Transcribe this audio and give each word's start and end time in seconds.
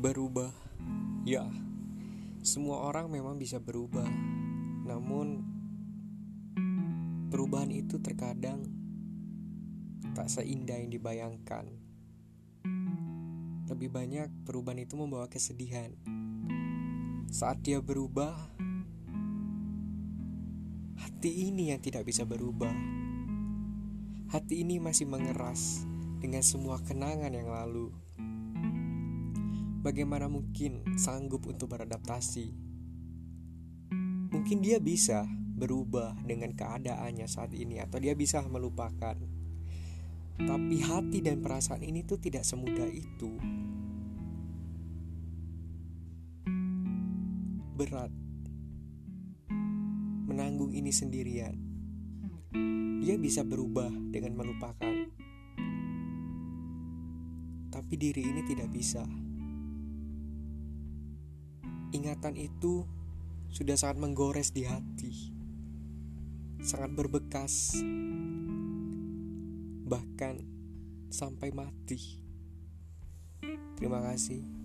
Berubah, 0.00 0.48
ya, 1.28 1.44
semua 2.40 2.88
orang 2.88 3.12
memang 3.12 3.36
bisa 3.36 3.60
berubah, 3.60 4.08
namun 4.88 5.44
perubahan 7.28 7.68
itu 7.68 8.00
terkadang 8.00 8.64
tak 10.16 10.32
seindah 10.32 10.80
yang 10.80 10.88
dibayangkan. 10.88 11.68
Lebih 13.68 13.92
banyak 13.92 14.32
perubahan 14.48 14.80
itu 14.80 14.96
membawa 14.96 15.28
kesedihan. 15.28 15.92
Saat 17.28 17.60
dia 17.60 17.84
berubah, 17.84 18.32
hati 20.96 21.52
ini 21.52 21.76
yang 21.76 21.80
tidak 21.84 22.08
bisa 22.08 22.24
berubah. 22.24 22.72
Hati 24.32 24.64
ini 24.64 24.80
masih 24.80 25.04
mengeras 25.04 25.84
dengan 26.24 26.40
semua 26.40 26.80
kenangan 26.80 27.36
yang 27.36 27.52
lalu. 27.52 27.92
Bagaimana 29.80 30.28
mungkin 30.28 30.84
sanggup 31.00 31.48
untuk 31.48 31.72
beradaptasi? 31.72 32.52
Mungkin 34.28 34.60
dia 34.60 34.76
bisa 34.76 35.24
berubah 35.56 36.20
dengan 36.20 36.52
keadaannya 36.52 37.24
saat 37.24 37.56
ini, 37.56 37.80
atau 37.80 37.96
dia 37.96 38.12
bisa 38.12 38.44
melupakan. 38.44 39.16
Tapi 40.36 40.76
hati 40.84 41.24
dan 41.24 41.40
perasaan 41.40 41.80
ini 41.80 42.04
tuh 42.04 42.20
tidak 42.20 42.44
semudah 42.44 42.88
itu. 42.92 43.32
Berat 47.80 48.12
menanggung 50.28 50.76
ini 50.76 50.92
sendirian. 50.92 51.56
Dia 53.00 53.16
bisa 53.16 53.48
berubah 53.48 53.88
dengan 53.88 54.36
melupakan, 54.36 54.94
tapi 57.72 57.94
diri 57.96 58.28
ini 58.28 58.44
tidak 58.44 58.68
bisa. 58.68 59.29
Ingatan 61.90 62.38
itu 62.38 62.86
sudah 63.50 63.74
sangat 63.74 63.98
menggores 63.98 64.54
di 64.54 64.62
hati, 64.62 65.34
sangat 66.62 66.94
berbekas, 66.94 67.82
bahkan 69.90 70.38
sampai 71.10 71.50
mati. 71.50 72.22
Terima 73.74 73.98
kasih. 74.06 74.59